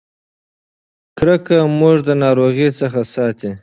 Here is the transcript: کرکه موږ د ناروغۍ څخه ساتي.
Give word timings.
کرکه 1.17 1.57
موږ 1.79 1.97
د 2.07 2.09
ناروغۍ 2.23 2.69
څخه 2.79 3.01
ساتي. 3.13 3.51